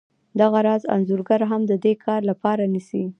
دغه 0.41 0.59
راز 0.67 0.83
انځورګر 0.95 1.41
هم 1.51 1.61
د 1.67 1.73
دې 1.83 1.93
کار 2.05 2.21
لپاره 2.29 2.63
نیسي 2.73 3.03